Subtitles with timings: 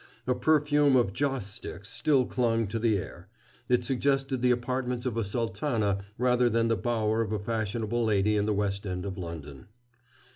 [0.25, 3.27] A perfume of joss sticks still clung to the air:
[3.69, 8.35] it suggested the apartments of a Sultana rather than the bower of a fashionable lady
[8.35, 9.67] in the West End of London.